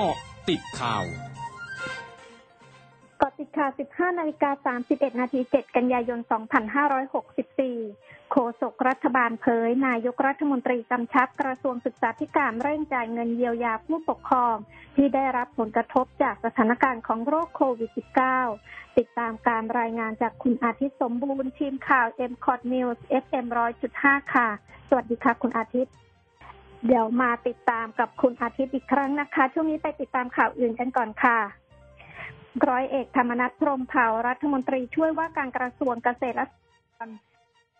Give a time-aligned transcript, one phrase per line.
[0.00, 0.16] กาะ
[0.48, 1.04] ติดข่าว
[3.20, 6.18] กาะติดข่าว 15 นาฬิกา 31 นาที 7 กันยายน
[7.44, 14.56] 2564 โฆษกรัฐบาลเผย นายกรัฐมนตรีกำชับกระทรวงศึกษาธิการเร่งจ่ายเงินเยียวยาผู้ปกครอง
[14.96, 17.90] ที่ได้รับผลกระทบจากสถานการณ์ของโรคโควิด
[18.44, 23.46] -19 ติดตามการรายงานจากคุณอาทิตย์สมบูรณ์ทีมข่าว m c o t News FM
[23.90, 24.48] 100.5 ค่ะ
[24.88, 25.94] สวัสดีค่ะ คุณอาทิตย์
[26.86, 31.38] เดี๋ยวมาติดตามกับคุณอาทิตย์อีกครั้งนะคะ ช่วงนี้ไปติดตามข่าวอื่นกันก่อนค่ะ
[32.68, 36.46] ร้อยเอกธรรมนัฐพรมเผ่ารัฐมนตรีช่วยว่าการกระทรวงเกษตรและ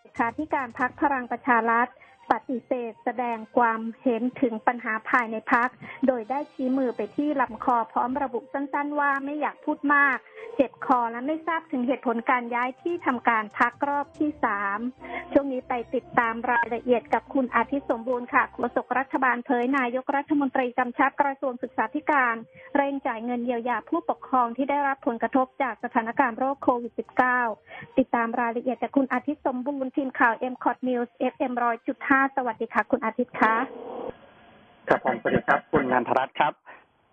[0.00, 1.88] เลขาธิการพักพลังประชารัฐ
[2.32, 5.68] ปฏิเสธแสดงความเห็นถึงปัญหาภายในพัก
[6.06, 10.18] โดยได้ชี้มือไปที่ลำคอพร้อมระบุสั้นๆ ว่าไม่อยากพูดมาก
[10.56, 14.78] เจ็บคอและไม่ทราบถึงเหตุผลการย้ายที่ทำการพักรอบที่สาม
[15.32, 22.34] ช่วงนี้ไปติดตามรายละเอียดกับคุณอาทิตย์สมบูรณ์ค่ะโฆษกรัฐบาลเผยนายกรัฐมนตรีกำชับกระทรวงศึกษาธิการ
[22.76, 26.92] เร่งจ่ายเงินเยียวยาผู้ปกครองที่ได้รับผลกระทบจากสถานการณ์โรคโควิด
[27.46, 33.54] -19 ติดตามรายละเอียดจากคุณอาทิตย์สมบูรณ์ทีมข่าว m c o t News FM 100.5สวัสดีค่ะ คุณอาทิตย์คะ
[34.88, 36.52] ครับผมสวัสดีครับ คุณงานธรัตครับ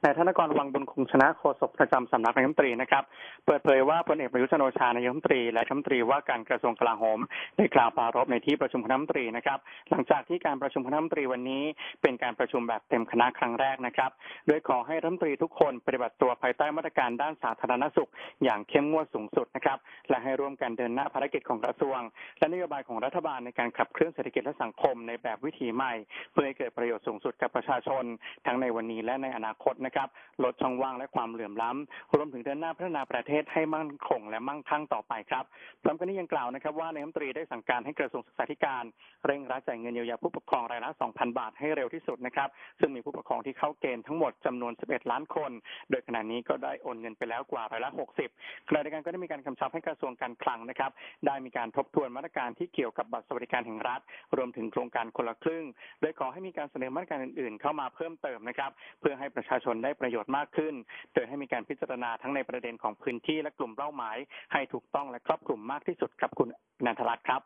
[0.03, 3.03] นายธนกรวังบุญคงชนะโฆษกประจำสำนักนายกรัฐมนตรีนะครับ
[3.45, 7.20] เปิดเผยว่าพลเอกประยุทธ์จันโอชานายกรัฐมนตรี และรัฐมนตรีว่าการกระทรวงกลาโหม
[7.58, 9.59] ได้กล่าวปรารภในที่ประชุมคณะรัฐมนตรีนะครับ
[9.90, 11.64] หลังจากที่การประชุมคณะรัฐมนตรีวันนี้
[12.02, 14.12] เป็นการประชุมแบบเต็มคณะครั้งแรกนะครับ
[14.48, 18.09] โดยขอให้รัฐมนตรีทุกคนปฏิบัติตัวภายใต้มาตรการด้านสาธารณสุข
[18.44, 19.78] อย่างเข้มงวดสูงสุดนะครับ
[20.09, 22.00] และให้ร่วมกันเดินหน้าภารกิจของกระทรวง
[22.40, 25.94] และนโยบายของรัฐบาลในการขับเคลื่อนเศรษฐกิจและสังคมในแบบวิถีใหม่
[26.31, 28.03] เพื่อให้เกิดประโยชน์สูงสุดกับประชาชน
[28.45, 30.10] ทั้งในวันนี้และในอนาคตนะครับ
[30.44, 35.44] ลดช่องว่างและความเหลื่อมล้ำรวมถึงเดินหน้าพัฒนาประเทศให้มั่นคงและมั่งคั่งต่อไปครับ
[35.84, 38.84] พร้อมกันนี้ยังกล่าวนะครับ ว่านายรัฐมนตรีได้สั่งการให้กระทรวงศึกษาธิการ
[39.26, 42.50] เร่งรัดจ่ายเงินเยียวยาผู้ปกครองรายละ 2,000 บาทให้เร็วที่สุดนะครับ
[42.80, 45.52] ซึ่งมีผู้ปกครองที่เข้าเกณฑ์ทั้งหมดจำนวน 11 ล้านคน
[45.90, 47.90] โดยขณะนี้ก็ได้โอนเงินไปแล้วกว่ารายละ
[48.30, 50.92] 60ขณะเดียวกันก็ได้มีการกำชับให้กระทรวงการคลังนะครับ
[51.26, 54.02] ได้มีการทบทวนมาตรการที่เกี่ยวกับบัตรสวัสดิการแห่งรัฐ
[54.38, 55.66] รวมถึงโครงการคนละครึ่ง
[56.02, 60.74] โดยขอให้มีการเสนอมาตรการอื่นๆ เข้ามาเพิ่มเติมนะครับ เพื่อให้ประชาชนได้ประโยชน์มากขึ้น
[61.14, 64.18] โดยให้มีการพิจารณาทั้งในประเด็นของพื้นที่และกลุ่มเป้าหมาย
[64.54, 66.50] ให้ถูกต้องและครอบคลุมมากที่สุดกับคุณ
[66.86, 67.42] นันทรัตน์ครับ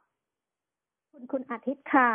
[1.13, 2.09] คุณคุณอาทิตย์ค่ะ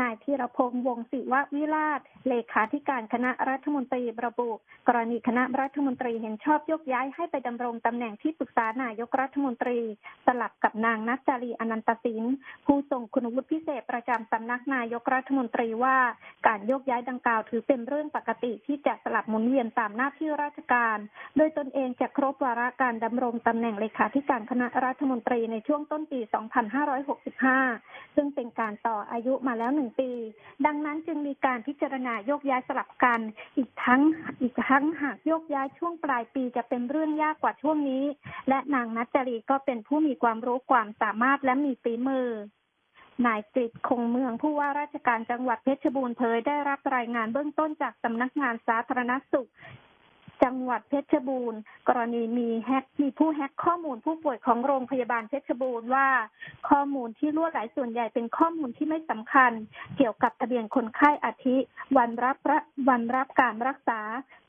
[0.00, 4.50] นายธีรพงษ์วงศิววิราช เลขาธิการคณะรัฐมนตรีระบุ
[4.88, 9.78] กรณีคณะรัฐมนตรีเห็นชอบยกย้ายให้ไปดำรงตำแหน่งที่ปรึกษานายกรัฐมนตรี
[10.26, 12.24] สลับกับนางนัจจารีอนันตสิน
[12.66, 15.98] ผู้ทรงคุณวุฒิพิเศษประจำสำนักนายกรัฐมนตรีว่า
[16.46, 20.98] การยกย้ายดังกล่าวถือเป็นเรื่องปกติที่จะสลับหมุนเวียนตามหน้าที่ราชการ
[21.36, 26.20] โดยตนเองจะครบวาระการดำรงตำแหน่งเลขาธิการคณะรัฐมนตรีในช่วงต้นปี
[27.42, 30.10] 2565 ซึ่งเป็นการต่ออายุมาแล้วหนึ่งปี
[30.66, 33.20] ดังนั้นจึงมีการพิจารณาโยกย้ายสลับกัน
[33.56, 34.02] อีกทั้ง
[34.40, 38.04] อีกทั้งหากโยกย้ายช่วงปลายปีจะเป็นเรื่องยากกว่าช่วงนี้
[38.48, 42.28] และนางนัจจรีก็เป็นผู้มีความรู้ความสามารถและมีฝีมือ
[43.26, 49.48] นายกฤษคงเมืองผู้ว่าราชการจังหวัดเพชรบูรณ์เผยได้รับรายงานเบื้องต้นจากสำนักงานสาธารณสุข
[50.44, 56.08] จังหวัดเพชรบูรณ์ กรณีมีแฮกมีผู้แฮกข้อมูลผู้ป่วยของโรงพยาบาลเพชรบูรณ์ว่า
[56.68, 59.52] ข้อมูลที่ล่วไหลส่วนใหญ่เป็นข้อมูลที่ไม่สำคัญ
[59.96, 61.56] เกี่ยวกับทะเบียนคนไข้อาทิ
[61.96, 62.36] วันรับ
[62.88, 64.00] วันรับการรักษา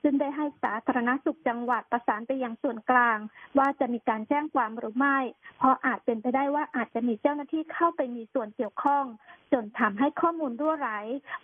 [0.02, 3.18] ซึ่งได้ให้สาธารณสุขจังหวัดประสานไปยังส่วนกลาง
[3.58, 5.18] ว่าจะมีการแจ้งความหรือไม่
[5.58, 9.06] เพราะอาจเป็นไปได้ว่าอาจจะมีเจ้าหน้าที่เข้าไปมีส่วนเกี่ยวข้อง
[9.54, 10.90] จนทำให้ข้อมูลรั่วไหล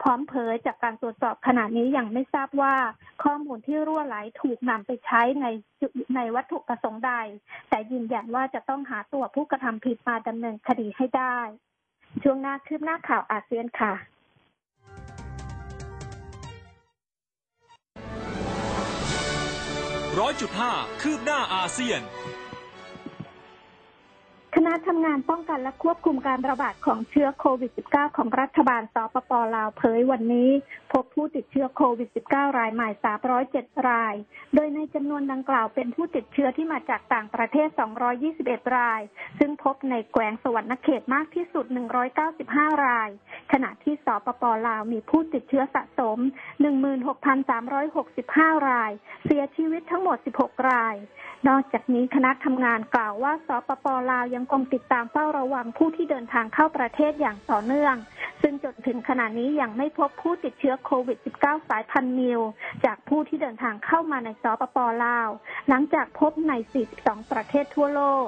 [0.02, 2.76] พร้อมเผยจากการตรวจสอบขณะนี้ยังไม่ทราบว่า
[3.24, 5.46] ข้อมูลที่รั่วไหลถูกนำไปใช้ใน
[6.16, 7.14] ในวัตถุประสงค์ใด
[7.70, 11.38] แต่ยืนยันว่าจะต้องหาตัวผู้กระทำผิดมาดำเนินคดีให้ได้
[12.24, 13.94] ช่วงหน้าคืบหน้าข่าวอาเซียนค่ะ
[20.20, 22.02] ร้อยจุดห้าคืบหน้าอาเซียน
[24.70, 30.50] ณะทำงานป้องกันและควบคุมการระบาดของเชื้อโควิด -19 ของรัฐบาลสปปลาวเผยวันนี้
[30.94, 32.90] พบผู้ติดเชื้อโควิด -19 รายใหม่
[33.38, 34.16] 307 ราย
[34.56, 37.68] โดยในจำนวนดังกล่าวเป็นผู้ติดเชื้อที่มาจากต่างประเทศ
[38.24, 39.02] 221 ราย
[39.40, 41.66] ซึ่งพบในแขวงสวรรณเขตมากที่สุด
[42.26, 43.10] 195 ราย
[43.52, 46.20] ขณะที่สปปลาวมีผู้ติดเชื้อสะสม
[47.04, 48.92] 16,365 ราย
[49.26, 50.96] เสียชีวิตทั้งหมด 16 ราย
[51.48, 57.96] นอกจากนี้คณะทำงานกล่าวว่าสปปลาวยังคงติดตามเฝ้าระวังผู้ที่เดินทางเข้าประเทศอย่างต่อเนื่อง
[58.42, 62.42] ซึ่งจนถึงขณะนี้ยังไม่พบผู้ติดเชื้อโควิด -19 สายพันธุ์มิว
[62.86, 65.30] จากผู้ที่เดินทางเข้ามาในสปปลาว
[65.70, 66.54] หลังจากพบใน
[66.92, 68.28] 42 ประเทศทั่วโลก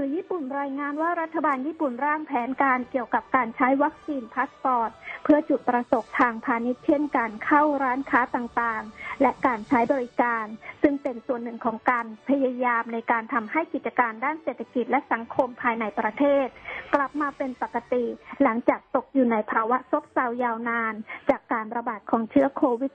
[0.00, 4.90] สื่อญี่ปุ่นรายงานว่ารัฐบาลญี่ปุ่นร่างแผนการเกี่ยวกับการใช้วัคซีนพาสปอร์ต
[5.24, 10.44] เพื่อจุดประสงค์ทางพาณิชย์เช่นการเข้าร้านค้าต่างๆ และการใช้บริการ
[10.82, 16.46] ซึ่งเป็นส่วนหนึ่งของการพยายามในการทำให้กิจการด้านเศรษฐกิจและสังคมภายในประเทศ
[16.94, 18.04] กลับมาเป็นปกติ
[18.42, 20.94] หลังจากตกอยู่ในภาวะซบเซายาวนาน
[21.30, 22.92] จากการระบาดของเชื้อโควิด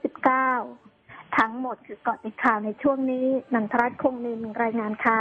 [0.66, 5.20] -19 ทั้งหมดคือเกาะติดข่าวในช่วงนี้นันทรัตน์คงนินรายงานค่ะ